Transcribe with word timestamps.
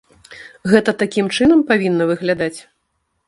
Гэта 0.71 0.95
такім 1.03 1.29
чынам 1.37 1.61
павінна 1.71 2.03
выглядаць? 2.13 2.55